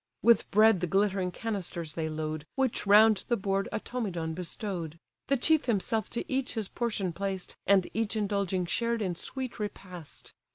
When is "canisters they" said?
1.29-2.09